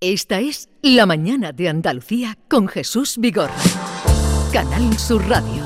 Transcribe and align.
Esta 0.00 0.38
es 0.38 0.68
La 0.80 1.06
Mañana 1.06 1.50
de 1.50 1.68
Andalucía 1.68 2.38
con 2.48 2.68
Jesús 2.68 3.16
Vigorra. 3.18 3.52
Canal 4.52 4.96
Sur 4.96 5.28
Radio. 5.28 5.57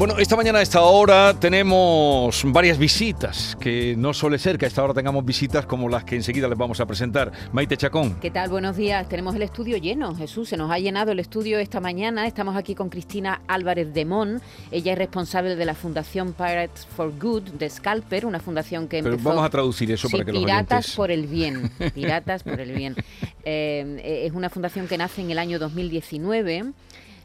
Bueno, 0.00 0.16
esta 0.16 0.34
mañana 0.34 0.60
a 0.60 0.62
esta 0.62 0.80
hora 0.80 1.34
tenemos 1.38 2.42
varias 2.46 2.78
visitas, 2.78 3.54
que 3.60 3.94
no 3.98 4.14
suele 4.14 4.38
ser 4.38 4.56
que 4.56 4.64
a 4.64 4.68
esta 4.68 4.82
hora 4.82 4.94
tengamos 4.94 5.26
visitas 5.26 5.66
como 5.66 5.90
las 5.90 6.04
que 6.04 6.16
enseguida 6.16 6.48
les 6.48 6.56
vamos 6.56 6.80
a 6.80 6.86
presentar. 6.86 7.30
Maite 7.52 7.76
Chacón. 7.76 8.14
¿Qué 8.18 8.30
tal? 8.30 8.48
Buenos 8.48 8.78
días. 8.78 9.06
Tenemos 9.10 9.34
el 9.34 9.42
estudio 9.42 9.76
lleno, 9.76 10.14
Jesús. 10.14 10.48
Se 10.48 10.56
nos 10.56 10.70
ha 10.70 10.78
llenado 10.78 11.12
el 11.12 11.18
estudio 11.18 11.58
esta 11.58 11.80
mañana. 11.80 12.26
Estamos 12.26 12.56
aquí 12.56 12.74
con 12.74 12.88
Cristina 12.88 13.42
Álvarez 13.46 13.92
de 13.92 14.06
Mon. 14.06 14.40
Ella 14.70 14.92
es 14.92 14.98
responsable 14.98 15.54
de 15.54 15.66
la 15.66 15.74
Fundación 15.74 16.32
Pirates 16.32 16.86
for 16.86 17.12
Good 17.20 17.50
de 17.58 17.68
Scalper, 17.68 18.24
una 18.24 18.40
fundación 18.40 18.88
que 18.88 19.02
Pero 19.02 19.16
empezó... 19.16 19.28
vamos 19.28 19.44
a 19.44 19.50
traducir 19.50 19.92
eso 19.92 20.08
Sí, 20.08 20.12
para 20.12 20.24
que 20.24 20.32
los 20.32 20.44
Piratas 20.44 20.72
oyentes... 20.72 20.96
por 20.96 21.10
el 21.10 21.26
bien. 21.26 21.70
Piratas 21.94 22.42
por 22.42 22.58
el 22.58 22.72
bien. 22.72 22.96
Eh, 23.42 24.26
es 24.26 24.32
una 24.34 24.50
fundación 24.50 24.86
que 24.86 24.98
nace 24.98 25.22
en 25.22 25.30
el 25.30 25.38
año 25.38 25.58
2019. 25.58 26.74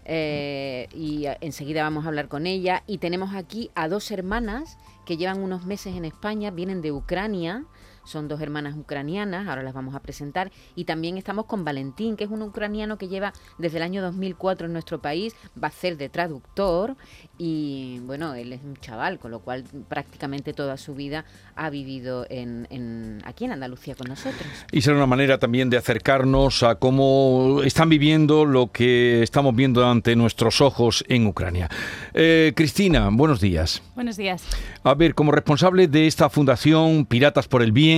Eh, 0.05 0.88
y 0.94 1.26
enseguida 1.41 1.84
vamos 1.84 2.05
a 2.05 2.09
hablar 2.09 2.27
con 2.27 2.48
ella. 2.48 2.84
Y 2.88 3.00
tenemos 3.00 3.34
aquí 3.34 3.72
a 3.76 3.88
dos 3.88 4.12
hermanas 4.12 4.77
que 5.05 5.18
llevan 5.18 5.41
unos 5.41 5.66
meses 5.66 5.96
en 5.96 6.05
España, 6.05 6.52
vienen 6.52 6.82
de 6.82 6.91
Ucrania, 6.91 7.66
son 8.05 8.27
dos 8.27 8.40
hermanas 8.41 8.76
ucranianas, 8.77 9.48
ahora 9.48 9.64
las 9.64 9.73
vamos 9.73 9.94
a 9.95 10.00
presentar. 10.00 10.52
Y 10.76 10.86
también 10.86 11.18
estamos 11.18 11.46
con 11.46 11.66
Valentín, 11.66 12.16
que 12.16 12.23
es 12.23 12.30
un 12.30 12.41
ucraniano 12.41 12.98
que 12.98 13.08
lleva 13.08 13.34
desde 13.58 13.77
el 13.77 13.84
año 13.84 14.02
2004 14.02 14.68
en 14.68 14.73
nuestro 14.73 15.02
país, 15.02 15.36
va 15.62 15.68
a 15.68 15.72
ser 15.72 15.98
de 15.98 16.10
traductor 16.10 16.96
y 17.38 17.99
bueno, 18.05 18.34
él 18.36 18.54
es 18.54 18.62
un 18.63 18.77
chaval, 18.77 19.20
con 19.20 19.32
lo 19.32 19.40
cual 19.40 19.63
prácticamente 19.90 20.54
toda 20.54 20.77
su 20.77 20.96
vida 20.96 21.26
ha 21.55 21.70
vivido 21.70 22.26
en, 22.30 22.68
en- 22.70 23.21
aquí 23.26 23.46
en 23.46 23.52
Andalucía 23.52 23.96
con 23.96 24.08
nosotros. 24.08 24.48
Y 24.71 24.82
será 24.82 24.96
una 24.98 25.05
manera 25.05 25.37
también 25.37 25.70
de 25.70 25.77
acercarnos 25.77 26.63
a 26.63 26.76
cómo 26.76 27.62
están 27.63 27.90
viviendo 27.90 28.46
lo 28.46 28.71
que 28.71 29.24
estamos 29.24 29.55
viendo 29.55 29.85
ante 29.87 30.15
nuestros 30.15 30.62
ojos 30.62 31.04
en 31.08 31.27
Ucrania. 31.27 31.70
Eh, 32.13 32.54
Cristina, 32.55 33.10
buenos 33.12 33.41
días. 33.41 33.82
Buenos 33.96 34.18
días. 34.18 34.43
A 34.84 34.93
ver, 34.93 35.15
como 35.15 35.32
responsable 35.32 35.87
de 35.87 36.08
esta 36.08 36.30
fundación 36.30 37.05
Piratas 37.05 37.48
por 37.48 37.62
el 37.62 37.71
Bien, 37.71 37.95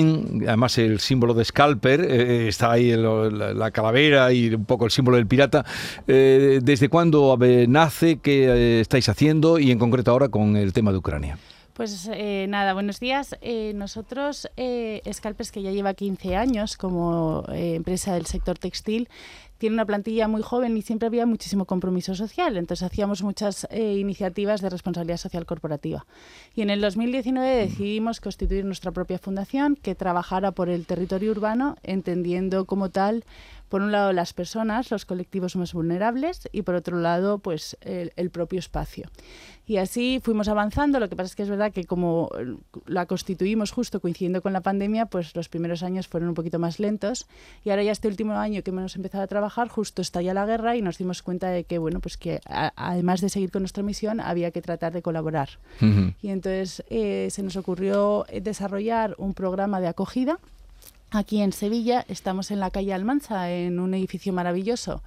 además 0.47 0.77
el 0.77 0.99
símbolo 0.99 1.33
de 1.33 1.45
Scalper, 1.45 2.01
eh, 2.01 2.47
está 2.47 2.71
ahí 2.71 2.91
el- 2.91 3.03
la, 3.37 3.53
la 3.53 3.71
calavera 3.71 4.31
y 4.33 4.53
un 4.53 4.65
poco 4.65 4.85
el 4.85 4.91
símbolo 4.91 5.17
del 5.17 5.27
pirata, 5.27 5.65
eh, 6.07 6.59
¿desde 6.61 6.89
cuándo 6.89 7.37
nace? 7.67 8.17
¿Qué 8.19 8.45
eh, 8.45 8.79
estáis 8.81 9.09
haciendo? 9.09 9.59
Y 9.59 9.71
en 9.71 9.79
concreto 9.79 10.11
ahora 10.11 10.29
con 10.29 10.55
el 10.57 10.73
tema 10.73 10.91
de 10.91 10.97
Ucrania. 10.97 11.37
Pues 11.73 12.09
eh, 12.11 12.47
nada, 12.49 12.73
buenos 12.73 12.99
días. 12.99 13.35
Eh, 13.41 13.71
nosotros, 13.75 14.49
eh, 14.57 15.03
Scalpers, 15.13 15.51
que 15.51 15.61
ya 15.61 15.69
lleva 15.71 15.93
15 15.93 16.35
años 16.35 16.75
como 16.75 17.43
eh, 17.53 17.75
empresa 17.75 18.15
del 18.15 18.25
sector 18.25 18.57
textil, 18.57 19.09
tiene 19.57 19.75
una 19.75 19.85
plantilla 19.85 20.27
muy 20.27 20.41
joven 20.41 20.77
y 20.77 20.81
siempre 20.81 21.07
había 21.07 21.25
muchísimo 21.25 21.65
compromiso 21.65 22.15
social. 22.15 22.57
Entonces 22.57 22.85
hacíamos 22.85 23.23
muchas 23.23 23.67
eh, 23.69 23.97
iniciativas 23.97 24.61
de 24.61 24.69
responsabilidad 24.69 25.17
social 25.17 25.45
corporativa. 25.45 26.05
Y 26.55 26.61
en 26.61 26.69
el 26.69 26.81
2019 26.81 27.55
decidimos 27.55 28.21
constituir 28.21 28.65
nuestra 28.65 28.91
propia 28.91 29.19
fundación 29.19 29.75
que 29.75 29.95
trabajara 29.95 30.51
por 30.51 30.69
el 30.69 30.85
territorio 30.85 31.31
urbano, 31.31 31.77
entendiendo 31.83 32.65
como 32.65 32.89
tal, 32.89 33.23
por 33.69 33.81
un 33.81 33.91
lado, 33.91 34.13
las 34.13 34.33
personas, 34.33 34.91
los 34.91 35.05
colectivos 35.05 35.55
más 35.55 35.73
vulnerables 35.73 36.47
y 36.51 36.61
por 36.61 36.75
otro 36.75 36.97
lado, 36.99 37.39
pues 37.39 37.77
el, 37.81 38.11
el 38.15 38.29
propio 38.29 38.59
espacio. 38.59 39.09
Y 39.65 39.77
así 39.77 40.21
fuimos 40.23 40.47
avanzando. 40.47 40.97
Lo 41.01 41.09
que 41.09 41.17
pasa 41.17 41.25
es 41.27 41.35
que 41.35 41.43
es 41.43 41.49
verdad 41.49 41.73
que 41.73 41.83
como 41.83 42.29
la 42.85 43.05
constituimos 43.05 43.71
justo 43.71 43.99
coincidiendo 43.99 44.41
con 44.41 44.53
la 44.53 44.61
pandemia, 44.61 45.07
pues 45.07 45.35
los 45.35 45.49
primeros 45.49 45.83
años 45.83 46.07
fueron 46.07 46.29
un 46.29 46.35
poquito 46.35 46.57
más 46.57 46.79
lentos. 46.79 47.27
Y 47.65 47.69
ahora 47.71 47.83
ya 47.83 47.91
este 47.91 48.07
último 48.07 48.31
año 48.33 48.63
que 48.63 48.69
hemos 48.71 48.95
empezado 48.95 49.25
a 49.25 49.27
trabajar, 49.27 49.67
justo 49.67 50.01
estalla 50.01 50.33
la 50.33 50.45
guerra 50.45 50.77
y 50.77 50.81
nos 50.81 50.97
dimos 50.97 51.21
cuenta 51.21 51.49
de 51.49 51.65
que, 51.65 51.79
bueno, 51.79 51.99
pues 51.99 52.15
que 52.15 52.39
a- 52.45 52.71
además 52.77 53.19
de 53.19 53.27
seguir 53.27 53.51
con 53.51 53.61
nuestra 53.63 53.83
misión, 53.83 54.21
había 54.21 54.51
que 54.51 54.61
tratar 54.61 54.93
de 54.93 55.01
colaborar. 55.01 55.49
Y 56.21 56.29
entonces 56.29 56.83
eh, 56.89 57.27
se 57.29 57.43
nos 57.43 57.57
ocurrió 57.57 58.25
desarrollar 58.41 59.15
un 59.17 59.33
programa 59.33 59.81
de 59.81 59.87
acogida. 59.87 60.39
Aquí 61.11 61.41
en 61.41 61.53
Sevilla 61.53 62.05
estamos 62.09 62.51
en 62.51 62.59
la 62.59 62.69
calle 62.69 62.93
Almansa, 62.93 63.51
en 63.51 63.79
un 63.79 63.93
edificio 63.93 64.33
maravilloso 64.33 65.01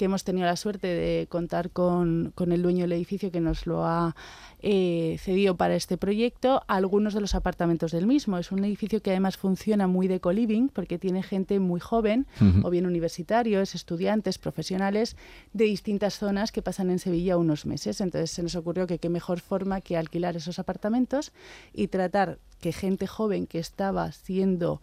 que 0.00 0.06
hemos 0.06 0.24
tenido 0.24 0.46
la 0.46 0.56
suerte 0.56 0.86
de 0.86 1.26
contar 1.26 1.72
con, 1.72 2.32
con 2.34 2.52
el 2.52 2.62
dueño 2.62 2.84
del 2.84 2.92
edificio 2.92 3.30
que 3.30 3.40
nos 3.40 3.66
lo 3.66 3.84
ha 3.84 4.16
eh, 4.62 5.18
cedido 5.20 5.58
para 5.58 5.74
este 5.74 5.98
proyecto, 5.98 6.62
algunos 6.68 7.12
de 7.12 7.20
los 7.20 7.34
apartamentos 7.34 7.92
del 7.92 8.06
mismo. 8.06 8.38
Es 8.38 8.50
un 8.50 8.64
edificio 8.64 9.02
que 9.02 9.10
además 9.10 9.36
funciona 9.36 9.88
muy 9.88 10.08
de 10.08 10.18
co-living 10.18 10.68
porque 10.68 10.98
tiene 10.98 11.22
gente 11.22 11.60
muy 11.60 11.80
joven, 11.80 12.26
o 12.62 12.70
bien 12.70 12.86
universitarios, 12.86 13.74
estudiantes, 13.74 14.38
profesionales 14.38 15.18
de 15.52 15.64
distintas 15.66 16.18
zonas 16.18 16.50
que 16.50 16.62
pasan 16.62 16.88
en 16.88 16.98
Sevilla 16.98 17.36
unos 17.36 17.66
meses. 17.66 18.00
Entonces 18.00 18.30
se 18.30 18.42
nos 18.42 18.56
ocurrió 18.56 18.86
que 18.86 18.98
qué 18.98 19.10
mejor 19.10 19.40
forma 19.40 19.82
que 19.82 19.98
alquilar 19.98 20.34
esos 20.34 20.58
apartamentos 20.58 21.30
y 21.74 21.88
tratar 21.88 22.38
que 22.60 22.72
gente 22.72 23.06
joven 23.06 23.46
que 23.46 23.58
estaba 23.58 24.12
siendo, 24.12 24.80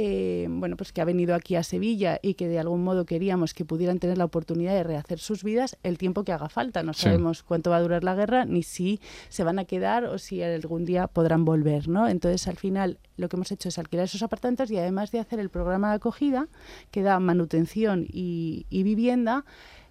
eh, 0.00 0.46
bueno, 0.48 0.76
pues 0.76 0.92
que 0.92 1.00
ha 1.00 1.04
venido 1.04 1.34
aquí 1.34 1.56
a 1.56 1.64
Sevilla 1.64 2.20
y 2.22 2.34
que 2.34 2.46
de 2.46 2.60
algún 2.60 2.84
modo 2.84 3.04
queríamos 3.04 3.52
que 3.52 3.64
pudieran 3.64 3.98
tener 3.98 4.16
la 4.16 4.26
oportunidad 4.26 4.72
de 4.74 4.84
rehacer 4.84 5.18
sus 5.18 5.42
vidas 5.42 5.76
el 5.82 5.98
tiempo 5.98 6.22
que 6.22 6.30
haga 6.32 6.48
falta. 6.48 6.84
No 6.84 6.92
Sí. 6.94 7.02
sabemos 7.02 7.42
cuánto 7.42 7.70
va 7.70 7.78
a 7.78 7.80
durar 7.82 8.04
la 8.04 8.14
guerra 8.14 8.44
ni 8.44 8.62
si 8.62 9.00
se 9.28 9.42
van 9.42 9.58
a 9.58 9.64
quedar 9.64 10.04
o 10.04 10.18
si 10.18 10.40
algún 10.40 10.84
día 10.84 11.08
podrán 11.08 11.44
volver, 11.44 11.88
¿no? 11.88 12.08
Entonces 12.08 12.46
al 12.46 12.56
final 12.56 12.98
lo 13.16 13.28
que 13.28 13.34
hemos 13.34 13.50
hecho 13.50 13.68
es 13.70 13.78
alquilar 13.78 14.04
esos 14.04 14.22
apartamentos 14.22 14.70
y 14.70 14.76
además 14.76 15.10
de 15.10 15.18
hacer 15.18 15.40
el 15.40 15.50
programa 15.50 15.88
de 15.90 15.96
acogida 15.96 16.46
que 16.92 17.02
da 17.02 17.18
manutención 17.18 18.06
y, 18.08 18.66
y 18.70 18.84
vivienda 18.84 19.44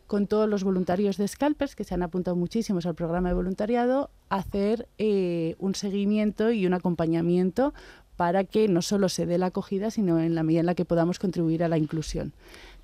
con 0.06 0.26
todos 0.28 0.48
los 0.48 0.64
voluntarios 0.64 1.18
de 1.18 1.28
Scalpers, 1.28 1.76
que 1.76 1.84
se 1.84 1.94
han 1.94 2.02
apuntado 2.02 2.38
muchísimos 2.38 2.86
al 2.86 2.96
programa 2.96 3.28
de 3.28 3.36
voluntariado, 3.36 4.10
hacer 4.30 4.88
eh, 5.00 5.56
un 5.60 5.76
seguimiento 5.76 6.50
y 6.52 6.66
un 6.66 6.74
acompañamiento 6.74 7.74
para 8.18 8.44
que 8.44 8.68
no 8.68 8.82
solo 8.82 9.08
se 9.08 9.26
dé 9.26 9.38
la 9.38 9.48
acogida, 9.48 9.92
sino 9.92 10.20
en 10.20 10.36
la 10.36 10.44
medida 10.44 10.60
en 10.60 10.66
la 10.66 10.76
que 10.76 10.86
podamos 10.86 11.20
contribuir 11.20 11.64
a 11.64 11.70
la 11.70 11.78
inclusión. 11.78 12.34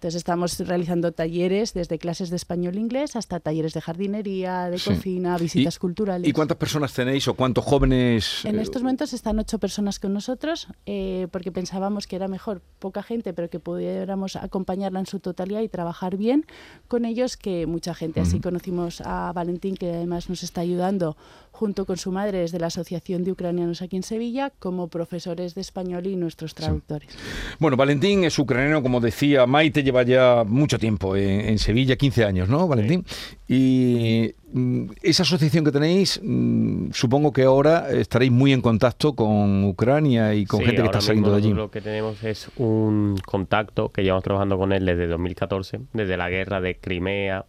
Entonces 0.04 0.18
estamos 0.20 0.60
realizando 0.60 1.14
talleres 1.14 1.74
desde 1.74 1.98
clases 1.98 2.30
de 2.30 2.36
español 2.36 2.76
e 2.76 2.80
inglés 2.82 3.16
hasta 3.16 3.40
talleres 3.40 3.72
de 3.74 3.80
jardinería, 3.80 4.70
de 4.70 4.78
Sí. 4.78 4.90
cocina, 4.90 5.38
visitas 5.38 5.80
culturales. 5.80 6.28
¿Y 6.28 6.34
cuántas 6.34 6.58
personas 6.58 6.92
tenéis 6.92 7.26
o 7.30 7.36
cuántos 7.36 7.64
jóvenes? 7.64 8.44
En 8.44 8.60
eh, 8.60 8.64
estos 8.64 8.82
momentos 8.82 9.14
están 9.14 9.40
ocho 9.40 9.60
personas 9.60 10.00
con 10.02 10.12
nosotros 10.12 10.68
eh, 10.86 11.30
porque 11.32 11.54
pensábamos 11.54 12.06
que 12.06 12.18
era 12.18 12.28
mejor 12.28 12.62
poca 12.80 13.02
gente, 13.02 13.34
pero 13.34 13.50
que 13.50 13.62
pudiéramos 13.62 14.36
acompañarla 14.36 15.00
en 15.00 15.06
su 15.06 15.22
totalidad 15.22 15.62
y 15.62 15.70
trabajar 15.70 16.18
bien 16.18 16.46
con 16.90 17.06
ellos 17.06 17.38
que 17.38 17.66
mucha 17.66 17.94
gente. 17.94 18.20
Así 18.20 18.36
Ujú. 18.40 18.50
conocimos 18.50 19.00
a 19.06 19.32
Valentín, 19.32 19.78
que 19.78 19.90
además 19.90 20.30
nos 20.30 20.44
está 20.44 20.60
ayudando 20.60 21.16
junto 21.54 21.86
con 21.86 21.96
su 21.98 22.12
madre 22.12 22.40
desde 22.40 22.60
la 22.60 22.68
Asociación 22.68 23.24
de 23.24 23.32
Ucranianos 23.32 23.82
aquí 23.82 23.96
en 23.96 24.04
Sevilla, 24.04 24.52
como 24.60 24.90
profesores 24.90 25.56
de 25.56 25.62
español 25.62 26.08
y 26.08 26.18
nuestros 26.18 26.56
traductores. 26.56 27.10
Bueno, 27.60 27.78
Valentín 27.78 28.24
es 28.26 28.38
ucraniano, 28.40 28.82
como 28.82 29.00
decía 29.00 29.46
Maite, 29.46 29.84
lleva 29.84 29.93
ya 30.02 30.44
mucho 30.48 30.80
tiempo 30.80 31.16
en, 31.16 31.42
en 31.42 31.60
Sevilla, 31.60 31.96
15 31.96 32.26
años, 32.26 32.50
¿no, 32.50 32.68
Valentín? 32.68 33.06
Y 33.48 34.34
mm, 34.52 34.86
esa 35.04 35.22
asociación 35.24 35.64
que 35.64 35.72
tenéis, 35.72 36.20
mm, 36.24 36.90
supongo 36.92 37.32
que 37.32 37.44
ahora 37.44 37.92
estaréis 37.92 38.32
muy 38.32 38.52
en 38.52 38.62
contacto 38.62 39.14
con 39.14 39.64
Ucrania 39.66 40.34
y 40.34 40.46
con 40.46 40.62
Sí, 40.62 40.66
gente 40.66 40.82
que 40.82 40.88
está 40.88 41.02
saliendo 41.02 41.30
de 41.32 41.38
allí. 41.38 41.54
Lo 41.54 41.70
que 41.70 41.82
tenemos 41.82 42.24
es 42.24 42.50
un 42.58 43.16
contacto 43.26 43.90
que 43.90 44.02
llevamos 44.02 44.24
trabajando 44.24 44.58
con 44.58 44.74
él 44.74 44.86
desde 44.86 45.06
2014, 45.06 45.82
desde 45.94 46.18
la 46.18 46.30
guerra 46.32 46.60
de 46.62 46.76
Crimea 46.78 47.46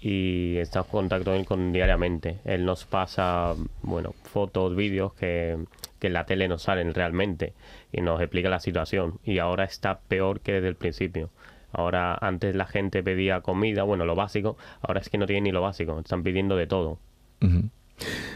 y 0.00 0.56
estamos 0.58 0.86
en 0.88 0.92
contacto 0.92 1.30
con 1.30 1.34
él 1.40 1.46
con- 1.46 1.72
diariamente. 1.72 2.38
Él 2.44 2.64
nos 2.64 2.84
pasa, 2.84 3.54
bueno, 3.82 4.14
fotos, 4.24 4.76
vídeos 4.76 5.14
que, 5.14 5.56
que 5.98 6.06
en 6.08 6.12
la 6.12 6.26
tele 6.26 6.46
no 6.48 6.58
salen 6.58 6.92
realmente 6.94 7.54
y 7.92 8.00
nos 8.02 8.20
explica 8.20 8.48
la 8.48 8.60
situación. 8.60 9.18
Y 9.24 9.38
ahora 9.38 9.64
está 9.64 10.00
peor 10.00 10.40
que 10.40 10.52
desde 10.52 10.68
el 10.68 10.74
principio. 10.76 11.30
Ahora 11.74 12.16
antes 12.20 12.54
la 12.54 12.66
gente 12.66 13.02
pedía 13.02 13.40
comida, 13.40 13.82
bueno, 13.82 14.04
lo 14.04 14.14
básico, 14.14 14.56
ahora 14.82 15.00
es 15.00 15.08
que 15.08 15.18
no 15.18 15.26
tienen 15.26 15.44
ni 15.44 15.52
lo 15.52 15.60
básico, 15.60 15.98
están 15.98 16.22
pidiendo 16.22 16.56
de 16.56 16.66
todo. 16.66 16.98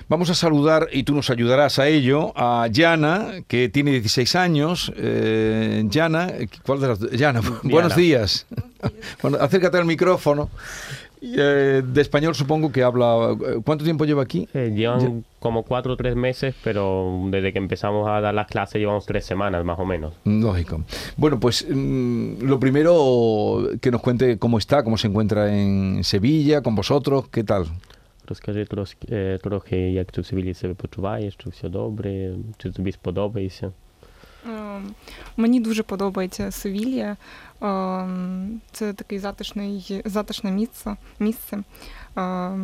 Vamos 0.08 0.30
a 0.30 0.34
saludar, 0.34 0.88
y 0.92 1.02
tú 1.02 1.14
nos 1.14 1.28
ayudarás 1.30 1.78
a 1.78 1.88
ello, 1.88 2.32
a 2.36 2.66
Yana, 2.70 3.42
que 3.46 3.68
tiene 3.68 3.90
16 3.90 4.36
años. 4.36 4.92
Eh, 4.96 5.84
Yana, 5.88 6.32
¿cuál 6.64 6.80
de 6.80 6.88
las 6.88 6.98
dos? 6.98 7.10
Yana, 7.10 7.42
buenos 7.62 7.94
días. 7.94 8.46
Bueno, 9.20 9.38
acércate 9.40 9.76
al 9.76 9.84
micrófono. 9.84 10.48
Y, 11.21 11.35
eh, 11.37 11.81
de 11.85 12.01
español 12.01 12.35
supongo 12.35 12.71
que 12.71 12.83
habla... 12.83 13.31
eh, 13.31 13.59
¿Cuánto 13.65 13.83
tiempo 13.83 14.05
lleva 14.05 14.23
aquí? 14.23 14.47
Eh, 14.53 14.71
llevan 14.75 15.23
como 15.39 15.63
cuatro 15.63 15.93
o 15.93 15.97
tres 15.97 16.15
meses, 16.15 16.55
pero 16.63 17.19
desde 17.29 17.51
que 17.51 17.59
empezamos 17.59 18.07
a 18.07 18.19
dar 18.21 18.33
las 18.33 18.47
clases 18.47 18.79
llevamos 18.79 19.05
tres 19.05 19.25
semanas 19.25 19.63
más 19.63 19.79
o 19.79 19.85
menos. 19.85 20.13
Lógico. 20.25 20.83
Bueno, 21.17 21.39
pues 21.39 21.65
mm, 21.69 22.43
lo 22.43 22.59
primero 22.59 23.69
que 23.81 23.91
nos 23.91 24.01
cuente 24.01 24.37
cómo 24.37 24.57
está, 24.57 24.83
cómo 24.83 24.97
se 24.97 25.07
encuentra 25.07 25.53
en 25.53 26.03
Sevilla, 26.03 26.61
con 26.61 26.75
vosotros, 26.75 27.27
¿qué 27.29 27.43
tal? 27.43 27.65
Розкажи 28.25 28.65
трошки, 28.65 29.07
е, 29.11 29.37
трохи, 29.43 29.91
як 29.91 30.11
ти 30.11 30.21
в 30.21 30.25
Севілі 30.25 30.53
себе 30.53 30.73
почуваєш, 30.73 31.35
чи 31.37 31.49
все 31.49 31.69
добре, 31.69 32.35
чи 32.57 32.71
тобі 32.71 32.91
сподобається. 32.91 33.71
Е, 34.46 34.80
Мені 35.36 35.60
дуже 35.60 35.82
подобається 35.82 36.50
Севілія. 36.50 37.16
Е, 37.62 38.08
Це 38.72 38.92
такий 38.92 39.18
затишний, 39.18 40.02
затишне 40.04 40.50
місце. 40.50 40.96
місце. 41.18 41.58
Е, 42.16 42.58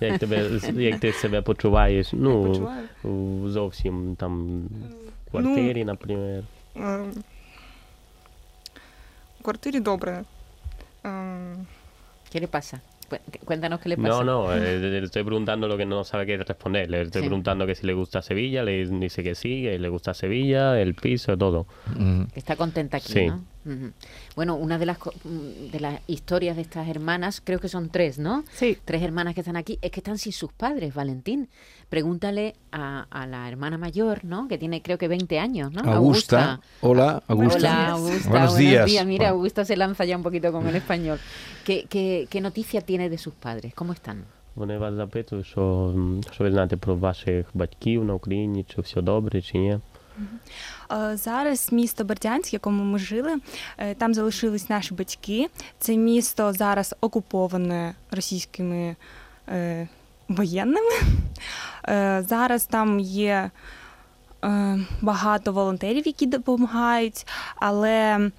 Як, 0.00 0.18
тебе, 0.18 0.60
як 0.74 1.00
ти 1.00 1.12
себе 1.12 1.42
почуваєш? 1.42 2.08
Ну, 2.12 2.68
зовсім 3.50 4.16
там 4.16 4.62
в 5.26 5.30
квартирі, 5.30 5.84
наприклад. 5.84 6.44
Е, 6.76 7.04
У 9.40 9.42
квартирі 9.42 9.80
добре. 9.80 10.24
Е, 11.06 11.56
¿Qué 13.08 13.16
le 13.16 13.20
pasa? 13.20 13.38
Cu- 13.38 13.46
Cuéntanos 13.46 13.80
qué 13.80 13.88
le 13.88 13.96
No, 13.96 14.02
pasa. 14.08 14.24
no, 14.24 14.52
eh, 14.54 14.78
le 14.78 14.98
estoy 15.04 15.22
preguntando 15.24 15.66
lo 15.68 15.76
que 15.76 15.86
no 15.86 16.04
sabe 16.04 16.26
qué 16.26 16.36
responder. 16.36 16.90
Le 16.90 17.02
estoy 17.02 17.22
Sí. 17.22 17.28
preguntando 17.28 17.66
que 17.66 17.74
si 17.74 17.86
le 17.86 17.94
gusta 17.94 18.22
Sevilla, 18.22 18.62
le 18.62 18.86
dice 18.86 19.22
que 19.22 19.34
sí, 19.34 19.62
que 19.62 19.78
le 19.78 19.88
gusta 19.88 20.14
Sevilla, 20.14 20.80
el 20.80 20.94
piso, 20.94 21.36
todo. 21.36 21.66
Que 22.32 22.38
está 22.38 22.56
contenta 22.56 22.98
aquí, 22.98 23.12
Sí. 23.12 23.26
¿no? 23.26 23.44
Ujú. 23.65 23.91
Bueno, 24.35 24.55
una 24.55 24.77
de 24.77 24.85
las, 24.85 24.97
co- 24.97 25.13
mm, 25.23 25.71
de 25.71 25.79
las 25.79 25.99
historias 26.07 26.55
de 26.57 26.61
estas 26.63 26.87
hermanas, 26.87 27.41
creo 27.43 27.59
que 27.59 27.69
son 27.69 27.89
tres, 27.89 28.17
¿no? 28.19 28.43
Sí, 28.53 28.77
Tres 28.85 29.01
hermanas 29.01 29.33
que 29.35 29.41
están 29.41 29.55
aquí, 29.55 29.79
es 29.81 29.89
que 29.91 29.99
están 30.01 30.17
sin 30.17 30.33
sus 30.33 30.51
padres, 30.51 30.93
Valentín. 30.93 31.47
Pregúntale 31.89 32.55
a, 32.71 33.05
a 33.09 33.25
la 33.27 33.47
hermana 33.47 33.77
mayor, 33.77 34.25
¿no? 34.25 34.47
Que 34.47 34.57
tiene 34.57 34.81
creo 34.81 34.97
que 34.97 35.07
20 35.07 35.39
años, 35.39 35.71
¿no? 35.71 35.81
Augusta. 35.91 36.59
Hola, 36.81 37.23
Augusta. 37.27 37.57
Hola, 37.57 37.91
Augusta. 37.91 38.29
Buenos 38.29 38.55
días. 38.57 38.85
Mira, 39.05 39.05
Bueno. 39.05 39.35
Augusta 39.35 39.63
se 39.65 39.75
lanza 39.77 40.03
ya 40.05 40.17
un 40.17 40.23
poquito 40.23 40.51
con 40.51 40.67
el 40.67 40.75
español. 40.75 41.19
¿Qué, 41.65 41.85
qué, 41.89 42.27
qué 42.29 42.41
noticia 42.41 42.81
tiene 42.81 43.09
de 43.09 43.17
sus 43.17 43.33
padres? 43.33 43.73
¿Cómo 43.75 43.93
están? 43.93 44.23
Вони 44.55 44.77
вас 44.77 44.93
запитують, 44.93 45.45
що, 45.45 45.91
м, 45.95 46.21
що 46.31 46.43
ви 46.43 46.51
знаєте 46.51 46.77
про 46.77 46.95
ваших 46.95 47.45
батьків 47.53 48.05
на 48.05 48.13
Україні, 48.13 48.65
чи 48.75 48.81
все 48.81 49.01
добре, 49.01 49.41
чи 49.41 49.57
ні. 49.57 49.79
Е, 50.92 51.16
Зараз 51.16 51.72
місто 51.72 52.04
Бердянськ, 52.04 52.52
в 52.52 52.54
якому 52.54 52.84
ми 52.84 52.98
жили, 52.98 53.36
е, 53.78 53.94
там 53.94 54.14
залишились 54.14 54.68
наші 54.68 54.94
батьки. 54.94 55.48
Це 55.78 55.96
місто 55.96 56.52
зараз 56.52 56.94
окуповане 57.00 57.94
російськими 58.10 58.96
е, 59.48 59.88
воєнними. 60.28 60.90
Зараз 62.20 62.64
там 62.64 63.00
є 63.00 63.50
багато 65.00 65.52
волонтерів, 65.52 66.06
які 66.06 66.26
допомагають, 66.26 67.26
але 67.56 68.30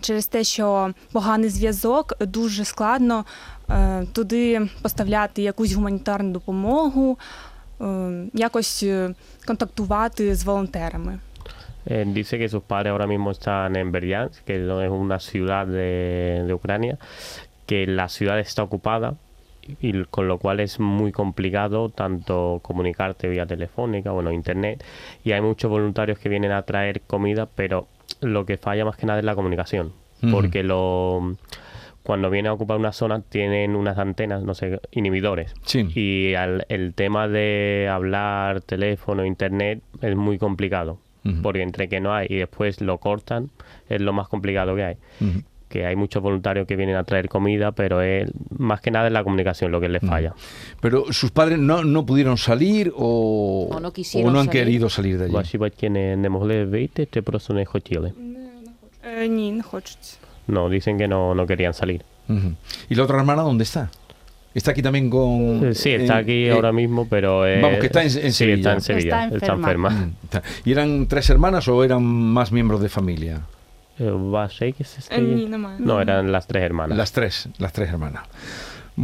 через 0.00 0.26
те, 0.26 0.44
що 0.44 0.94
поганий 1.12 1.50
зв'язок, 1.50 2.12
дуже 2.20 2.64
складно 2.64 3.24
туди 4.12 4.68
поставляти 4.82 5.42
якусь 5.42 5.72
гуманітарну 5.72 6.32
допомогу, 6.32 7.18
якось 8.33 8.83
е, 8.83 9.13
контактувати 9.45 10.35
з 10.35 10.43
волонтерами. 10.43 11.19
Eh, 11.87 12.05
dice 12.13 12.39
que 12.39 12.49
sus 12.49 12.63
padres 12.63 12.91
ahora 12.91 13.05
mismo 13.05 13.29
están 13.31 13.75
en 13.75 13.91
Beryansk, 13.91 14.43
que 14.43 14.57
no 14.57 14.81
es 14.81 14.89
una 14.89 15.19
ciudad 15.19 15.67
de, 15.67 16.43
de 16.47 16.53
Ucrania, 16.53 16.97
que 17.67 17.85
la 17.85 18.09
ciudad 18.09 18.39
está 18.39 18.63
ocupada 18.63 19.13
y 19.81 20.03
con 20.05 20.27
lo 20.27 20.37
cual 20.39 20.59
es 20.61 20.79
muy 20.79 21.11
complicado 21.11 21.89
tanto 21.89 22.59
comunicarte 22.63 23.27
vía 23.27 23.45
telefónica, 23.45 24.11
bueno, 24.11 24.31
internet, 24.31 24.83
y 25.23 25.31
hay 25.33 25.41
muchos 25.41 25.69
voluntarios 25.69 26.17
que 26.19 26.29
vienen 26.29 26.51
a 26.51 26.61
traer 26.63 27.01
comida, 27.01 27.47
pero 27.55 27.87
lo 28.21 28.45
que 28.47 28.57
falla 28.57 28.85
más 28.85 28.95
que 28.97 29.05
nada 29.05 29.19
es 29.19 29.25
la 29.25 29.35
comunicación, 29.35 29.93
Ujú. 30.23 30.31
porque 30.31 30.63
lo 30.63 31.35
cuando 32.02 32.30
viene 32.30 32.48
a 32.48 32.52
ocupar 32.52 32.78
una 32.78 32.92
zona 32.92 33.20
tienen 33.20 33.76
unas 33.76 33.98
antenas, 33.98 34.42
no 34.42 34.54
sé, 34.54 34.80
inhibidores. 34.90 35.52
Sí. 35.64 35.86
Y 35.94 36.34
al- 36.34 36.64
el 36.68 36.94
tema 36.94 37.28
de 37.28 37.88
hablar, 37.90 38.60
teléfono, 38.62 39.24
internet 39.24 39.82
es 40.00 40.16
muy 40.16 40.38
complicado. 40.38 40.98
Porque 41.42 41.60
entre 41.60 41.88
que 41.90 42.00
no 42.00 42.14
hay 42.14 42.26
y 42.30 42.36
después 42.36 42.80
lo 42.80 42.96
cortan, 42.96 43.50
es 43.90 44.00
lo 44.00 44.14
más 44.14 44.26
complicado 44.28 44.74
que 44.74 44.84
hay. 44.84 44.96
Que 45.68 45.84
hay 45.84 45.94
muchos 45.94 46.22
voluntarios 46.22 46.66
que 46.66 46.74
vienen 46.76 46.96
a 46.96 47.04
traer 47.04 47.28
comida, 47.28 47.72
pero 47.72 48.00
es 48.00 48.30
más 48.58 48.80
que 48.80 48.90
nada 48.90 49.06
es 49.08 49.12
la 49.12 49.22
comunicación 49.22 49.70
lo 49.70 49.80
que 49.82 49.88
les 49.90 50.00
falla. 50.02 50.32
Pero 50.80 51.12
sus 51.12 51.30
padres 51.30 51.58
no, 51.58 51.84
no 51.84 52.06
pudieron 52.06 52.38
salir 52.38 52.90
o, 52.96 53.68
O 53.70 53.78
no 53.80 53.92
quisieron 53.92 54.30
o 54.30 54.32
no 54.32 54.40
han 54.40 54.46
salir. 54.46 54.62
querido 54.64 54.88
salir 54.88 55.18
de 55.18 55.24
allí. 55.26 55.32
Ваші 60.49 60.69
батьки 60.69 60.91
не, 60.91 60.95
не 60.97 60.97
могли 60.97 60.97
вийти, 60.97 60.97
чи 60.97 60.97
просто 60.97 60.97
не 60.97 60.97
хотіли? 60.97 60.97
Е, 60.97 60.97
Ні, 60.97 60.97
не 60.97 60.97
хочуть. 60.97 60.97
No, 60.97 60.97
dicen 60.97 60.97
que 60.99 61.07
no, 61.07 61.35
no 61.35 61.45
querían 61.47 61.73
salir. 61.73 62.01
Ujú. 62.29 62.49
¿Y 62.89 62.95
la 62.95 63.03
otra 63.03 63.17
hermana 63.19 63.41
dónde 63.43 63.63
está? 63.63 63.83
Está 64.55 64.71
aquí 64.71 64.81
también 64.81 65.09
con... 65.09 65.29
Eh, 65.65 65.73
Sí, 65.75 65.89
está 66.01 66.13
en- 66.13 66.23
aquí 66.23 66.37
eh, 66.45 66.51
ahora 66.55 66.71
mismo, 66.71 66.99
pero... 67.13 67.29
eh, 67.45 67.61
vamos, 67.61 67.79
que 67.81 67.87
está 67.91 68.01
en- 68.01 68.17
en 68.27 68.31
sí, 68.33 68.39
Sevilla. 68.41 68.55
está 68.57 68.73
en 68.73 68.81
Sevilla, 68.81 69.15
Está 69.25 69.35
está 69.37 69.53
enferma. 69.53 69.89
enferma. 69.89 69.89
Mm, 69.89 70.11
está. 70.27 70.39
¿Y 70.67 70.69
eran 70.75 70.89
tres 71.11 71.25
hermanas 71.33 71.63
o 71.67 71.83
eran 71.87 72.03
más 72.37 72.47
miembros 72.57 72.79
de 72.85 72.89
familia? 72.89 73.35
Eh, 73.99 74.09
¿Va 74.33 74.43
a 74.43 74.49
ser 74.57 74.73
que 74.77 74.83
se 74.91 74.97
esté- 75.01 75.15
Е, 75.17 75.21
Ні, 75.21 75.45
немає. 75.55 75.77
No, 75.79 75.93
eran 76.05 76.31
las 76.35 76.45
tres 76.47 76.63
hermanas. 76.69 76.97
Las 76.97 77.11
tres, 77.17 77.33
las 77.63 77.71
tres 77.73 77.87
hermanas. 77.93 78.23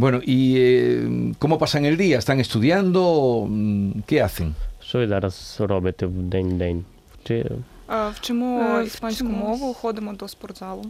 Bueno, 0.02 0.18
¿y 0.36 0.38
eh, 0.58 1.32
cómo 1.42 1.54
pasan 1.58 1.84
el 1.90 1.96
día? 2.04 2.16
¿Están 2.18 2.38
estudiando? 2.40 3.00
Mm, 3.48 3.90
¿Qué 4.08 4.16
hacen? 4.26 4.48
Що 4.88 4.98
ви 4.98 5.08
зараз 5.08 5.56
робите 5.60 6.06
в 6.06 6.12
день-день? 6.12 6.84
Чи... 7.26 7.34
Е, 7.34 8.08
Вчимо 8.14 8.60
Е, 8.80 8.84
іспанську 8.84 9.24
вчимось. 9.26 9.48
мову, 9.60 9.74
ходимо 9.74 10.12
до 10.12 10.28
спортзалу. 10.28 10.84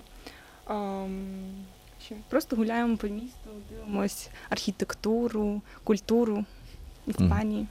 Ем, 0.70 1.64
ще. 2.04 2.14
Просто 2.28 2.56
гуляємо 2.56 2.96
по 2.96 3.06
місту, 3.06 3.50
дивимось 3.70 4.30
архітектуру, 4.50 5.62
культуру 5.84 6.44
Іспанії. 7.06 7.66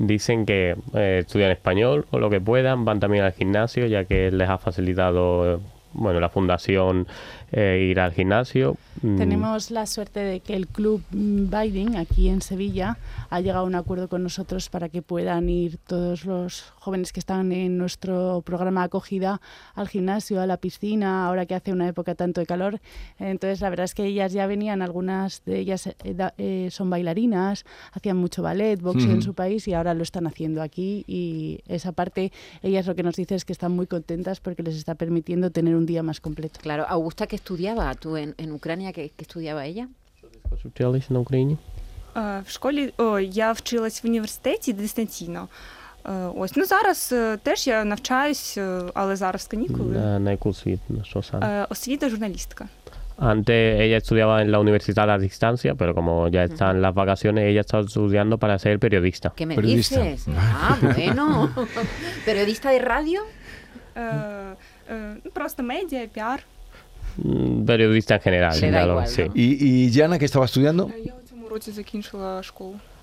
Dicen 0.00 0.44
que 0.44 0.76
eh, 0.92 1.18
estudian 1.22 1.52
español 1.58 2.04
o 2.10 2.18
lo 2.18 2.28
que 2.28 2.40
puedan, 2.40 2.84
van 2.84 2.98
también 2.98 3.22
al 3.24 3.32
gimnasio, 3.32 3.86
ya 3.86 4.04
que 4.04 4.30
les 4.38 4.48
ha 4.48 4.58
facilitado 4.58 5.22
eh, 5.46 5.58
bueno, 5.92 6.18
la 6.18 6.28
fundación 6.28 7.06
eh, 7.51 7.87
ir 7.89 7.99
al 7.99 8.11
gimnasio. 8.13 8.77
Mm, 9.01 9.17
Tenemos 9.17 9.71
la 9.71 9.85
suerte 9.85 10.19
de 10.19 10.39
que 10.41 10.55
el 10.55 10.67
club 10.67 11.01
Biden 11.11 11.95
aquí 11.95 12.27
en 12.27 12.41
Sevilla 12.41 12.97
ha 13.29 13.39
llegado 13.39 13.61
a 13.61 13.67
un 13.67 13.75
acuerdo 13.75 14.09
con 14.09 14.23
nosotros 14.23 14.69
para 14.69 14.89
que 14.89 15.01
puedan 15.01 15.49
ir 15.49 15.77
todos 15.77 16.25
los 16.25 16.61
jóvenes 16.75 17.13
que 17.13 17.19
están 17.19 17.51
en 17.51 17.77
nuestro 17.77 18.41
programa 18.45 18.81
de 18.81 18.85
acogida 18.85 19.41
al 19.75 19.87
gimnasio, 19.87 20.41
a 20.41 20.45
la 20.45 20.57
piscina, 20.57 21.27
ahora 21.27 21.45
que 21.45 21.55
hace 21.55 21.71
una 21.71 21.87
época 21.87 22.15
tanto 22.15 22.41
de 22.41 22.47
calor. 22.47 22.79
Entonces, 23.19 23.61
la 23.61 23.69
verdad 23.69 23.85
es 23.85 23.95
que 23.95 24.05
ellas 24.05 24.33
ya 24.33 24.47
venían, 24.47 24.81
algunas 24.81 25.43
de 25.45 25.59
ellas 25.59 25.87
eh, 25.87 25.95
eh, 26.37 26.67
son 26.71 26.89
bailarinas, 26.89 27.65
hacían 27.93 28.17
mucho 28.17 28.41
ballet, 28.41 28.81
boxeo 28.81 29.11
en 29.11 29.21
su 29.21 29.33
país 29.33 29.67
y 29.67 29.73
ahora 29.73 29.93
lo 29.93 30.03
están 30.03 30.27
haciendo 30.27 30.61
aquí. 30.61 31.03
Y 31.07 31.61
esa 31.67 31.91
parte, 31.91 32.31
ellas 32.61 32.85
lo 32.85 32.95
que 32.95 33.03
nos 33.03 33.15
dicen 33.15 33.35
es 33.35 33.45
que 33.45 33.53
están 33.53 33.71
muy 33.71 33.87
contentas 33.87 34.39
porque 34.39 34.63
les 34.63 34.75
está 34.75 34.95
permitiendo 34.95 35.51
tener 35.51 35.75
un 35.75 35.85
día 35.85 36.03
más 36.03 36.19
completo. 36.19 36.59
Claro, 36.61 36.85
Augusta, 36.87 37.27
¿qué 37.27 37.38
estudiaba 37.38 37.94
tú 37.94 38.16
en, 38.16 38.34
en 38.38 38.52
Ucrania? 38.52 38.92
¿Qué, 38.92 39.10
qué 39.16 39.22
estudiaba 39.22 39.64
ella? 39.66 39.86
¿Вчились 40.64 41.10
на 41.10 41.18
Україні? 41.18 41.56
Е, 42.16 42.42
В 42.46 42.50
школі 42.50 42.92
о, 42.96 43.20
я 43.20 43.52
вчилась 43.52 44.04
в 44.04 44.06
університеті 44.06 44.72
дистанційно. 44.72 45.48
Е, 46.06 46.10
Ось 46.36 46.56
ну 46.56 46.64
зараз 46.64 47.10
е, 47.12 47.36
теж 47.42 47.66
я 47.66 47.84
навчаюсь, 47.84 48.58
е, 48.58 48.80
але 48.94 49.16
зараз 49.16 49.46
канікули. 49.46 49.94
На, 49.94 50.18
на 50.18 50.30
яку 50.30 50.48
освіту? 50.48 50.82
На 50.88 51.04
що 51.04 51.22
саме? 51.22 51.46
Е, 51.62 51.66
Освіта 51.70 52.08
журналістка. 52.08 52.68
Antes 53.18 53.80
ella 53.84 53.96
estudiaba 54.02 54.42
en 54.42 54.50
la 54.54 54.58
universidad 54.66 55.08
a 55.08 55.18
distancia, 55.28 55.70
pero 55.80 55.90
como 55.98 56.12
ya 56.36 56.42
están 56.50 56.74
las 56.82 56.94
vacaciones, 57.02 57.42
ella 57.50 57.60
está 57.66 57.78
estudiando 57.80 58.34
para 58.42 58.58
ser 58.58 58.74
periodista. 58.86 59.26
¿Qué 59.38 59.46
me 59.46 59.54
Periodista. 59.54 60.00
dices? 60.02 60.20
Ah, 60.66 60.76
bueno. 60.82 61.24
¿Periodista 62.28 62.66
de 62.76 62.80
radio? 62.94 63.20
Е, 63.96 64.00
е, 64.00 65.16
ну, 65.24 65.30
Просто 65.30 65.62
медіа, 65.62 66.06
піар. 66.14 66.40
periodista 67.65 68.15
en 68.15 68.21
general. 68.21 68.55
¿Y, 69.33 69.87
¿Y 69.87 69.91
que 69.91 70.25
estaba 70.25 70.45
estudiando? 70.45 70.89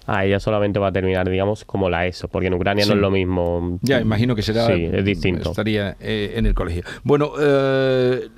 Ah, 0.06 0.24
ella 0.24 0.38
solamente 0.38 0.78
va 0.78 0.88
a 0.88 0.92
terminar, 0.92 1.28
digamos, 1.28 1.64
como 1.64 1.90
la 1.90 2.06
ESO, 2.06 2.28
porque 2.28 2.46
en 2.46 2.54
Ucrania 2.54 2.86
no 2.86 2.94
es 2.94 2.98
lo 2.98 3.10
mismo. 3.10 3.78
Ya, 3.82 4.00
imagino 4.00 4.36
que 4.36 4.42
será. 4.42 4.66
Sí, 4.66 4.88
es 4.92 5.04
distinto. 5.04 5.50
Estaría 5.50 5.96
eh, 6.00 6.34
en 6.36 6.46
el 6.46 6.54
colegio. 6.54 6.84
Bueno, 7.02 7.32
eh, 7.40 8.28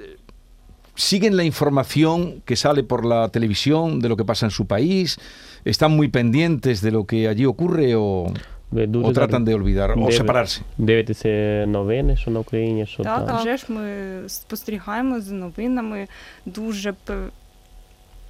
siguen 0.94 1.36
la 1.36 1.44
información 1.44 2.42
que 2.46 2.56
sale 2.56 2.84
por 2.84 3.04
la 3.04 3.28
televisión 3.28 4.00
de 4.00 4.08
lo 4.08 4.16
que 4.16 4.24
pasa 4.24 4.46
en 4.46 4.50
su 4.50 4.66
país. 4.66 5.18
¿Están 5.64 5.92
muy 5.92 6.08
pendientes 6.08 6.80
de 6.80 6.90
lo 6.90 7.04
que 7.04 7.28
allí 7.28 7.44
ocurre 7.44 7.94
o.? 7.96 8.32
дуже 8.71 9.05
o 9.07 9.13
tratan 9.13 9.45
de 9.45 9.55
olvidar 9.55 9.91
o 9.91 9.95
Debe- 9.95 10.11
separarse? 10.11 10.61
Дивитеся 10.77 11.65
новини, 11.67 12.15
що 12.17 12.31
на 12.31 12.39
Україні, 12.39 12.85
що 12.85 13.03
Так, 13.03 13.27
там. 13.27 13.37
вже 13.37 13.57
ж 13.57 13.65
ми 13.69 13.89
спостерігаємо 14.29 15.19
за 15.21 15.33
новинами, 15.35 16.07
дуже 16.45 16.93
пе- 16.93 17.29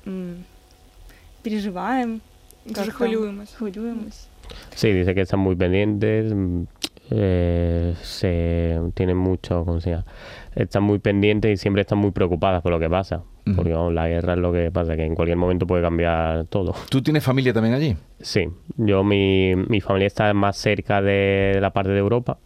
м, 0.08 0.36
переживаємо, 1.42 2.18
Дуже 2.66 2.80
як 2.80 2.86
там, 2.90 2.96
хвилюємось. 2.96 3.54
хвилюємось. 3.54 4.28
Sí, 4.76 4.88
dice 4.94 5.14
que 5.16 5.22
están 5.22 5.40
muy 5.48 5.56
pendientes, 5.56 6.26
mm, 6.34 6.66
eh, 7.12 7.96
se 8.18 8.32
tienen 8.98 9.18
mucho, 9.30 9.54
¿cómo 9.66 9.80
se 9.82 9.90
llama? 9.90 10.04
Están 10.59 10.83
muy 10.83 10.99
pendientes 10.99 11.53
y 11.53 11.57
siempre 11.57 11.83
están 11.83 11.99
muy 11.99 12.11
preocupadas 12.11 12.63
por 12.63 12.73
lo 12.73 12.81
que 12.81 12.91
pasa. 12.91 13.23
Porque 13.57 13.73
vamos, 13.73 13.95
la 13.95 14.09
guerra 14.09 14.35
es 14.35 14.39
lo 14.41 14.53
que 14.53 14.71
pasa, 14.71 14.95
que 14.97 15.05
en 15.05 15.15
cualquier 15.15 15.39
momento 15.39 15.67
puede 15.67 15.83
cambiar 15.83 16.45
todo. 16.47 16.75
¿Tú 16.91 17.01
tienes 17.01 17.25
familia 17.25 17.55
también 17.55 17.75
allí? 17.75 17.97
Sí, 18.21 18.47
yo 18.77 19.03
mi, 19.05 19.55
mi 19.55 19.81
familia 19.81 20.07
está 20.07 20.35
más 20.35 20.57
cerca 20.57 21.01
de 21.01 21.57
la 21.61 21.71
parte 21.71 21.93
de 21.93 21.99
Europa 21.99 22.39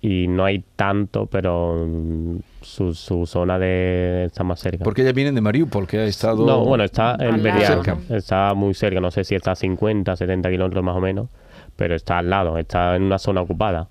y 0.00 0.28
no 0.28 0.44
hay 0.44 0.62
tanto, 0.76 1.24
pero 1.24 1.86
mm, 1.86 2.36
su, 2.60 2.92
su 2.92 3.24
zona 3.24 3.58
de 3.58 4.24
está 4.26 4.44
más 4.44 4.60
cerca. 4.60 4.84
Porque 4.84 5.00
ellas 5.00 5.14
vienen 5.14 5.34
de 5.34 5.40
Mariupol, 5.40 5.86
que 5.86 5.98
ha 5.98 6.04
estado... 6.04 6.44
No, 6.44 6.62
bueno, 6.62 6.84
está 6.84 7.16
en 7.18 7.42
Cerca. 7.42 7.96
está 8.10 8.52
muy 8.52 8.74
cerca, 8.74 9.00
no 9.00 9.10
sé 9.10 9.24
si 9.24 9.34
está 9.34 9.52
a 9.52 9.56
50, 9.56 10.14
70 10.14 10.50
kilómetros 10.50 10.84
más 10.84 10.94
o 10.94 11.00
menos, 11.00 11.30
pero 11.74 11.94
está 11.94 12.18
al 12.18 12.28
lado, 12.28 12.58
está 12.58 12.96
en 12.96 13.02
una 13.04 13.18
zona 13.18 13.40
ocupada. 13.40 13.88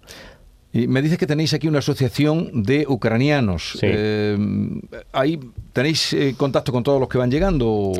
Y 0.76 0.88
me 0.88 1.04
dices 1.04 1.20
que 1.20 1.28
tenéis 1.28 1.54
aquí 1.54 1.68
una 1.68 1.80
asociación 1.80 2.64
de 2.64 2.86
ucranianos. 2.88 3.74
Sí. 3.80 3.86
Eh, 3.88 4.38
¿ahí 5.12 5.40
¿Tenéis 5.72 6.14
eh, 6.14 6.34
contacto 6.36 6.72
con 6.72 6.84
todos 6.84 7.00
los 7.00 7.08
que 7.08 7.20
van 7.20 7.30
llegando? 7.30 7.94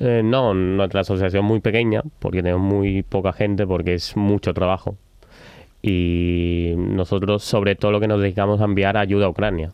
Eh, 0.00 0.22
no, 0.24 0.54
nuestra 0.54 1.02
asociación 1.02 1.44
es 1.44 1.48
muy 1.48 1.60
pequeña, 1.60 2.02
porque 2.18 2.42
tenemos 2.42 2.62
muy 2.62 3.02
poca 3.02 3.32
gente, 3.34 3.66
porque 3.66 3.94
es 3.94 4.16
mucho 4.16 4.54
trabajo. 4.54 4.96
Y 5.82 6.72
nosotros, 6.76 7.44
sobre 7.44 7.76
todo, 7.76 7.92
lo 7.92 8.00
que 8.00 8.08
nos 8.08 8.20
dedicamos 8.20 8.60
a 8.60 8.64
enviar 8.64 8.96
ayuda 8.96 9.26
a 9.26 9.28
Ucrania. 9.28 9.72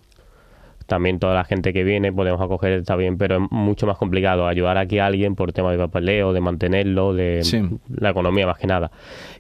También 0.87 1.21
toda 1.21 1.35
la 1.35 1.45
gente 1.45 1.73
que 1.73 1.85
viene 1.85 2.13
podemos 2.13 2.41
acoger, 2.41 2.73
está 2.73 2.97
bien, 2.97 3.17
pero 3.17 3.37
es 3.37 3.43
mucho 3.53 3.87
más 3.87 3.97
complicado 3.97 4.49
ayudar 4.49 4.77
aquí 4.77 4.99
a 4.99 5.07
alguien 5.07 5.37
por 5.37 5.53
tema 5.53 5.71
de 5.71 5.79
papeleo, 5.79 6.33
de 6.33 6.41
mantenerlo, 6.41 7.15
de 7.15 7.45
Sí. 7.45 7.63
la 7.95 8.11
economía 8.11 8.49
más 8.49 8.59
que 8.59 8.67
nada. 8.67 8.91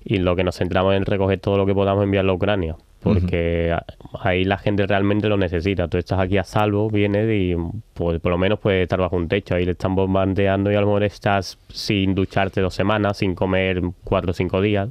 Y 0.04 0.18
lo 0.18 0.36
que 0.36 0.44
nos 0.44 0.56
centramos 0.56 0.94
en 0.94 1.04
recoger 1.04 1.40
todo 1.40 1.56
lo 1.56 1.66
que 1.66 1.74
podamos 1.74 2.04
enviarlo 2.04 2.30
a 2.30 2.34
Ucrania, 2.36 2.76
porque 3.02 3.74
ahí 4.20 4.44
la 4.44 4.58
gente 4.58 4.86
realmente 4.86 5.28
lo 5.28 5.36
necesita. 5.36 5.88
Tú 5.88 5.98
estás 5.98 6.20
aquí 6.20 6.38
a 6.38 6.44
salvo, 6.44 6.90
vienes 6.90 7.28
y 7.30 7.56
pues, 7.94 8.20
por 8.20 8.30
lo 8.30 8.38
menos 8.38 8.58
puedes 8.58 8.82
estar 8.82 8.98
bajo 8.98 9.16
un 9.16 9.28
techo. 9.28 9.54
Ahí 9.54 9.64
le 9.64 9.72
están 9.72 9.94
bombardeando 9.94 10.70
y 10.70 10.74
a 10.74 10.80
lo 10.80 10.86
mejor 10.86 11.04
estás 11.04 11.58
sin 11.68 12.14
ducharte 12.14 12.60
dos 12.60 12.74
semanas, 12.74 13.18
sin 13.18 13.34
comer 13.34 13.82
cuatro 14.04 14.30
o 14.30 14.34
cinco 14.34 14.60
días. 14.60 14.90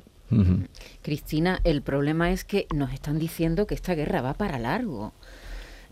Cristina, 1.01 1.59
el 1.63 1.81
problema 1.81 2.31
es 2.31 2.43
que 2.43 2.67
nos 2.73 2.93
están 2.93 3.17
diciendo 3.17 3.65
que 3.65 3.73
esta 3.73 3.95
guerra 3.95 4.21
va 4.21 4.33
para 4.33 4.59
largo. 4.59 5.11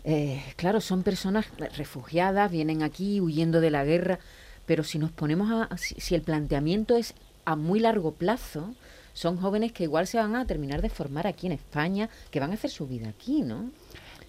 Eh, 0.04 0.42
claro, 0.56 0.80
son 0.80 1.02
personas 1.02 1.46
refugiadas, 1.76 2.50
vienen 2.50 2.82
aquí 2.82 3.20
huyendo 3.20 3.60
de 3.60 3.70
la 3.70 3.84
guerra, 3.84 4.20
pero 4.64 4.84
si 4.84 4.98
nos 4.98 5.10
ponemos 5.10 5.50
a, 5.50 5.76
si, 5.76 5.96
si 6.00 6.14
el 6.14 6.22
planteamiento 6.22 6.96
es 6.96 7.14
a 7.44 7.56
muy 7.56 7.80
largo 7.80 8.12
plazo, 8.12 8.74
son 9.18 9.36
jóvenes 9.36 9.72
que 9.72 9.82
igual 9.82 10.06
se 10.06 10.16
van 10.16 10.36
a 10.36 10.46
terminar 10.46 10.80
de 10.80 10.90
formar 10.90 11.26
aquí 11.26 11.48
en 11.48 11.52
España, 11.52 12.08
que 12.30 12.38
van 12.38 12.52
a 12.52 12.54
hacer 12.54 12.70
su 12.70 12.86
vida 12.86 13.08
aquí, 13.08 13.42
¿no? 13.42 13.70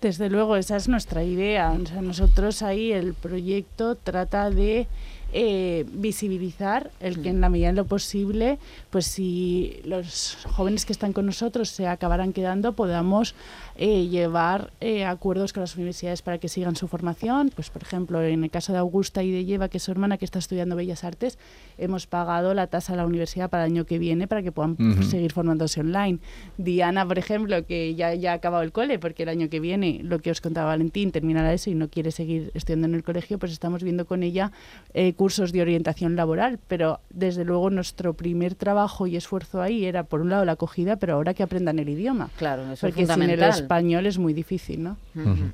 Desde 0.02 0.32
luego, 0.32 0.56
esa 0.56 0.78
es 0.78 0.88
nuestra 0.88 1.24
idea. 1.24 1.72
O 1.72 1.86
sea, 1.86 2.02
nosotros 2.02 2.64
ahí 2.64 2.92
el 2.92 3.14
proyecto 3.14 3.94
trata 3.94 4.50
de 4.50 4.88
eh, 5.32 5.86
visibilizar 5.92 6.92
el 7.00 7.22
que 7.22 7.30
en 7.30 7.42
la 7.42 7.50
medida 7.50 7.68
de 7.68 7.74
lo 7.74 7.86
posible, 7.86 8.58
pues 8.90 9.06
si 9.06 9.80
los 9.86 10.38
jóvenes 10.46 10.86
que 10.86 10.94
están 10.94 11.14
con 11.14 11.26
nosotros 11.26 11.70
se 11.70 11.88
acabaran 11.88 12.34
quedando, 12.34 12.74
podamos 12.74 13.36
eh, 13.76 14.08
llevar 14.08 14.72
eh, 14.82 15.06
acuerdos 15.06 15.54
con 15.54 15.62
las 15.62 15.76
universidades 15.76 16.22
para 16.22 16.38
que 16.38 16.50
sigan 16.50 16.76
su 16.76 16.88
formación. 16.88 17.52
Pues 17.54 17.70
por 17.70 17.84
ejemplo, 17.84 18.22
en 18.24 18.44
el 18.44 18.50
caso 18.50 18.74
de 18.74 18.80
Augusta 18.80 19.24
y 19.24 19.32
de 19.32 19.46
Lleva, 19.46 19.70
que 19.70 19.78
es 19.78 19.84
su 19.84 19.92
hermana 19.92 20.18
que 20.18 20.26
está 20.26 20.40
estudiando 20.40 20.76
Bellas 20.76 21.04
Artes, 21.04 21.38
hemos 21.78 22.08
pagado 22.08 22.54
la 22.54 22.68
tasa 22.68 22.94
a 22.94 22.96
la 22.96 23.06
universidad 23.06 23.50
para 23.50 23.66
el 23.66 23.72
año 23.72 23.86
que 23.86 24.00
viene 24.00 24.28
para 24.28 24.42
que 24.44 24.52
puedan 24.52 24.78
seguir 25.04 25.32
formándose 25.32 25.80
online. 25.80 26.20
Diana, 26.58 27.08
por 27.08 27.20
ejemplo, 27.20 27.66
que 27.66 27.96
ya, 27.96 28.14
ya 28.16 28.32
ha 28.32 28.36
acabado 28.36 28.64
el 28.64 28.72
cole, 28.72 29.00
porque 29.00 29.24
el 29.24 29.30
año 29.30 29.50
que 29.50 29.60
viene, 29.60 30.02
lo 30.04 30.20
que 30.20 30.32
os 30.32 30.42
contaba 30.42 30.68
Valentín, 30.68 31.12
terminará 31.12 31.54
eso 31.54 31.70
y 31.70 31.76
no 31.76 31.88
quiere 31.88 32.12
seguir 32.12 32.52
estudiando 32.54 32.88
en 32.88 32.96
el 32.96 33.04
colegio, 33.04 33.40
pues 33.40 33.52
estamos 33.52 33.84
viendo 33.84 34.06
con 34.06 34.24
ella 34.24 34.52
eh, 34.94 35.14
cursos 35.19 35.49
de 35.53 35.61
orientación 35.67 36.15
laboral. 36.17 36.59
Pero 36.71 36.87
desde 37.11 37.43
luego 37.45 37.67
nuestro 37.71 38.15
primer 38.15 38.53
trabajo 38.55 39.07
y 39.07 39.17
esfuerzo 39.17 39.57
ahí 39.61 39.85
era, 39.85 40.01
por 40.11 40.19
un 40.21 40.29
lado, 40.31 40.45
la 40.45 40.53
acogida, 40.53 40.93
pero 40.97 41.11
ahora 41.15 41.35
que 41.35 41.43
aprendan 41.43 41.79
el 41.79 41.89
idioma. 41.89 42.27
Claro, 42.43 42.63
eso 42.63 42.73
es 42.75 42.81
Porque 42.81 43.03
sin 43.03 43.03
el 43.03 43.09
fundamental. 43.11 43.51
español 43.63 44.07
es 44.07 44.17
muy 44.19 44.33
difícil, 44.43 44.79
¿no? 44.87 44.93
Ujú. 45.15 45.47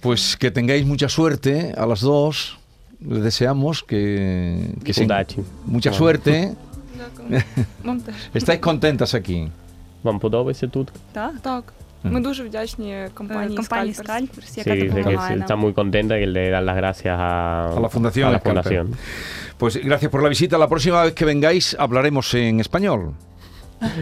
Pues 0.00 0.36
que 0.36 0.50
tengáis 0.50 0.84
mucha 0.86 1.08
suerte 1.08 1.72
a 1.76 1.84
las 1.86 2.00
dos. 2.00 2.58
Les 3.00 3.22
deseamos 3.22 3.82
que, 3.90 4.74
que 4.84 4.92
se- 4.92 5.04
Удачи. 5.04 5.40
mucha 5.66 5.90
Bueno. 5.90 5.98
suerte. 5.98 6.54
Дякую. 6.98 7.42
Вам 7.84 8.00
теж. 8.00 8.14
Estáis 8.34 8.60
contentas 8.60 9.14
aquí. 9.14 9.38
¿Вам 10.04 10.18
подобається 10.20 10.66
тут? 10.68 10.88
Так, 11.12 11.40
Так. 11.42 11.64
Ми 12.02 12.20
дуже 12.20 12.42
вдячні 12.44 12.96
компанії, 13.14 13.56
компанії 13.56 13.94
Scalpers. 13.94 14.06
Scalpers, 14.06 14.48
Sí, 14.54 14.58
яка 14.58 14.70
dice 14.74 14.88
que 14.88 15.02
допомагає 15.02 15.36
está 15.38 15.48
нам. 15.48 15.60
muy 15.64 15.72
contenta 15.74 16.16
y 16.16 16.20
que 16.20 16.26
le 16.26 16.50
dan 16.50 16.64
las 16.66 16.76
gracias 16.76 17.14
a, 17.18 17.76
A 17.76 17.80
la 17.80 17.88
Fundación 17.88 18.28
a 18.28 18.32
la 18.32 18.38
Scalper. 18.38 18.62
fundación. 18.62 18.86
Pues 19.58 19.76
gracias 19.84 20.10
por 20.12 20.22
la 20.22 20.28
visita. 20.28 20.56
La 20.58 20.68
próxima 20.68 21.02
vez 21.04 21.12
que 21.14 21.24
vengáis 21.24 21.76
hablaremos 21.78 22.32
en 22.34 22.60
español. 22.60 23.00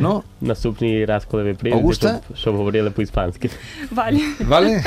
¿No? 0.01 0.25
Наступний 0.41 1.05
раз, 1.05 1.25
коли 1.25 1.43
ви 1.43 1.55
прийдете, 1.55 1.83
Augusta? 1.85 1.99
щоб, 1.99 2.37
щоб 2.37 2.57
говорили 2.57 2.91
по-іспанськи. 2.91 3.51
Валі. 3.91 4.23
¿Vale? 4.41 4.83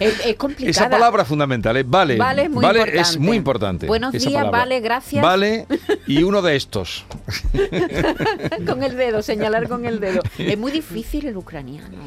Es, 0.00 0.26
es 0.26 0.36
complicada. 0.36 0.70
Esa 0.70 0.88
palabra 0.88 1.24
fundamental 1.24 1.76
es 1.76 1.86
vale. 1.86 2.16
Vale 2.16 2.42
es 2.42 2.50
muy 2.50 2.64
importante. 2.64 3.00
es 3.00 3.18
muy 3.18 3.36
importante. 3.36 3.86
Buenos 3.86 4.14
esa 4.14 4.28
días, 4.28 4.40
palabra. 4.42 4.58
vale, 4.58 4.80
gracias. 4.80 5.22
Vale 5.22 5.66
y 6.06 6.22
uno 6.22 6.42
de 6.42 6.56
estos. 6.56 7.04
con 8.68 8.82
el 8.82 8.96
dedo, 8.96 9.22
señalar 9.22 9.68
con 9.68 9.84
el 9.86 10.00
dedo. 10.00 10.20
Es 10.38 10.58
muy 10.58 10.72
difícil 10.72 11.26
el 11.26 11.36
ucraniano, 11.36 11.98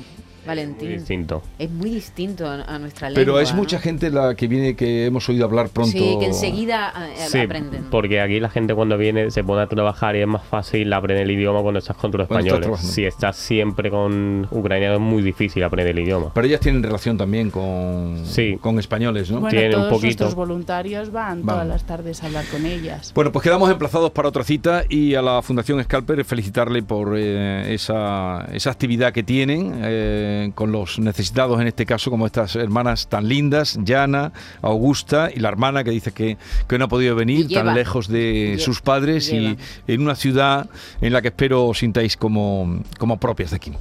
Muy 0.46 0.56
Valentín. 0.56 0.92
distinto. 0.92 1.42
Es 1.58 1.70
muy 1.70 1.90
distinto 1.90 2.48
a, 2.48 2.78
nuestra 2.78 3.08
lengua. 3.10 3.20
Pero 3.24 3.40
es 3.40 3.52
¿no? 3.52 3.58
mucha 3.58 3.78
gente 3.78 4.10
la 4.10 4.34
que 4.34 4.46
viene 4.48 4.76
que 4.76 5.06
hemos 5.06 5.28
oído 5.28 5.44
hablar 5.44 5.68
pronto. 5.68 5.90
Sí, 5.92 6.16
que 6.20 6.26
enseguida 6.26 6.92
eh, 7.08 7.26
Sí, 7.28 7.38
aprenden. 7.40 7.84
porque 7.90 8.20
aquí 8.20 8.40
la 8.40 8.48
gente 8.50 8.74
cuando 8.74 8.96
viene 8.96 9.30
se 9.30 9.42
pone 9.44 9.62
a 9.62 9.66
trabajar 9.66 10.16
y 10.16 10.20
es 10.20 10.26
más 10.26 10.44
fácil 10.44 10.92
aprender 10.92 11.24
el 11.24 11.30
idioma 11.30 11.62
cuando 11.62 11.78
estás 11.78 11.96
con 11.96 12.10
tus 12.10 12.20
estás 12.22 12.38
españoles. 12.44 12.80
Si 12.80 13.04
estás 13.04 13.36
siempre 13.36 13.90
con 13.90 14.46
ucranianos 14.50 14.96
es 14.96 15.02
muy 15.02 15.22
difícil 15.22 15.62
aprender 15.64 15.96
el 15.96 16.04
idioma. 16.04 16.30
Pero 16.34 16.46
ellas 16.46 16.60
tienen 16.60 16.82
relación 16.82 17.16
también 17.16 17.50
con, 17.50 18.22
Sí. 18.24 18.56
con 18.60 18.78
españoles, 18.78 19.30
¿no? 19.30 19.40
Bueno, 19.40 19.58
Tiene 19.58 19.76
un 19.76 19.82
poquito. 19.88 20.02
nuestros 20.06 20.34
voluntarios 20.34 21.10
van 21.12 21.44
Van. 21.44 21.56
todas 21.56 21.68
las 21.68 21.84
tardes 21.86 22.22
a 22.22 22.26
hablar 22.26 22.44
con 22.50 22.64
ellas. 22.66 23.12
Bueno, 23.14 23.32
pues 23.32 23.42
quedamos 23.42 23.70
emplazados 23.70 24.10
para 24.12 24.28
otra 24.28 24.44
cita 24.44 24.84
y 24.88 25.14
a 25.14 25.22
la 25.22 25.42
Fundación 25.42 25.82
Scalper 25.82 26.24
felicitarle 26.24 26.82
por 26.82 27.14
eh, 27.16 27.72
esa, 27.74 28.46
esa 28.52 28.70
actividad 28.70 29.12
que 29.12 29.22
tienen 29.22 29.72
eh, 29.82 30.35
con 30.54 30.72
los 30.72 30.98
necesitados, 30.98 31.60
en 31.60 31.66
este 31.66 31.86
caso, 31.86 32.10
como 32.10 32.26
estas 32.26 32.56
hermanas 32.56 33.08
tan 33.08 33.28
lindas, 33.28 33.78
Yana, 33.82 34.32
Augusta 34.62 35.30
y 35.34 35.40
la 35.40 35.48
hermana 35.48 35.84
que 35.84 35.90
dice 35.90 36.12
que, 36.12 36.36
que 36.68 36.78
no 36.78 36.86
ha 36.86 36.88
podido 36.88 37.14
venir 37.14 37.46
lleva. 37.46 37.64
tan 37.64 37.74
lejos 37.74 38.08
de 38.08 38.56
sus 38.58 38.80
padres 38.80 39.30
lleva. 39.30 39.56
y 39.86 39.92
en 39.92 40.02
una 40.02 40.14
ciudad 40.14 40.68
en 41.00 41.12
la 41.12 41.22
que 41.22 41.28
espero 41.28 41.66
os 41.66 41.78
sintáis 41.78 42.16
como, 42.16 42.80
como 42.98 43.18
propias 43.18 43.50
de 43.50 43.56
aquí. 43.56 43.72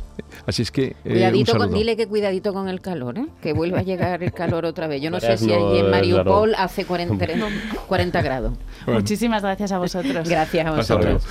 Así 0.46 0.62
es 0.62 0.72
que 0.72 0.84
eh, 0.84 0.96
un 1.06 1.14
Cuidadito 1.14 1.58
con, 1.58 1.74
dile 1.74 1.98
que 1.98 2.08
cuidadito 2.08 2.54
con 2.54 2.68
el 2.70 2.80
calor, 2.80 3.18
¿eh? 3.18 3.26
que 3.42 3.54
vuelva 3.54 3.80
a 3.80 3.82
llegar 3.82 4.22
el 4.22 4.32
calor 4.32 4.66
otra 4.66 4.88
vez. 4.88 5.02
Yo 5.02 5.10
no 5.10 5.20
sé 5.20 5.38
si 5.38 5.52
allí 5.52 5.80
en 5.80 5.88
eh, 5.88 5.90
Mariupol 5.90 6.54
hace 6.56 6.86
40, 6.86 7.28
40 7.88 8.22
grados. 8.22 8.54
Bueno. 8.86 9.00
Muchísimas 9.00 9.42
gracias 9.42 9.72
a 9.72 9.80
vosotros. 9.80 10.30
Gracias 10.30 10.68
a 10.68 10.72
vosotros. 10.72 11.24